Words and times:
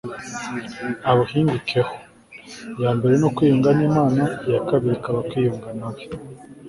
abuhingukeho. 1.09 1.93
iya 2.79 2.91
mbere 2.97 3.13
ni 3.17 3.25
ukwiyunga 3.29 3.69
n'imana, 3.77 4.23
iya 4.47 4.61
kabiri 4.69 4.93
ikaba 4.99 5.19
kwiyunga 5.29 5.69
nawe 5.79 6.01